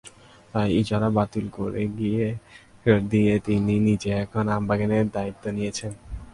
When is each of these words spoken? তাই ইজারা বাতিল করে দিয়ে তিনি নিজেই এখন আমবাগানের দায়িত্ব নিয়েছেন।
তাই 0.51 0.69
ইজারা 0.79 1.09
বাতিল 1.17 1.45
করে 1.57 1.83
দিয়ে 3.11 3.33
তিনি 3.45 3.73
নিজেই 3.87 4.15
এখন 4.23 4.45
আমবাগানের 4.55 5.05
দায়িত্ব 5.15 5.43
নিয়েছেন। 5.57 5.91